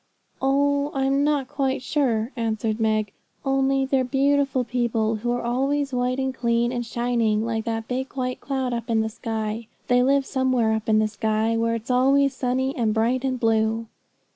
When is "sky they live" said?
9.09-10.25